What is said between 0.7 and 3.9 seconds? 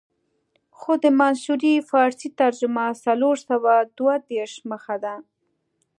خو د منصوري فارسي ترجمه څلور سوه